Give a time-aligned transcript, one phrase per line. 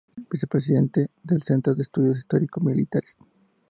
[0.31, 3.19] Vicepresidente del Centro de Estudios Histórico-Militares.